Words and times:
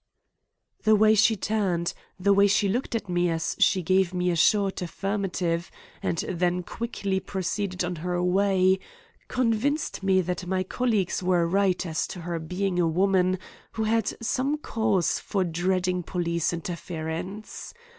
The 0.81 0.95
way 0.95 1.13
she 1.13 1.35
turned, 1.35 1.93
the 2.19 2.33
way 2.33 2.47
she 2.47 2.67
looked 2.67 2.95
at 2.95 3.07
me 3.07 3.29
as 3.29 3.55
she 3.59 3.83
gave 3.83 4.15
me 4.15 4.31
a 4.31 4.35
short 4.35 4.81
affirmative, 4.81 5.69
and 6.01 6.17
then 6.27 6.63
quickly 6.63 7.19
proceeded 7.19 7.83
on 7.83 7.97
her 7.97 8.19
way, 8.23 8.79
convinced 9.27 10.01
me 10.01 10.21
that 10.21 10.47
my 10.47 10.63
colleagues 10.63 11.21
were 11.21 11.45
right 11.45 11.85
as 11.85 12.07
to 12.07 12.21
her 12.21 12.39
being 12.39 12.79
a 12.79 12.87
woman 12.87 13.37
who 13.73 13.83
had 13.83 14.11
some 14.25 14.57
cause 14.57 15.19
for 15.19 15.43
dreading 15.43 16.01
police 16.01 16.51
interference. 16.51 17.71